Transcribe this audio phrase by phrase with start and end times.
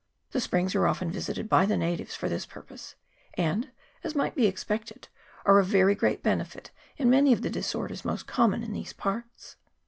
[0.31, 2.95] The springs are often visited by the natives for this purpose,
[3.35, 3.69] and,
[4.03, 5.09] as might be expected,
[5.45, 9.57] are of very great benefit in many of the disorders most common in these parts.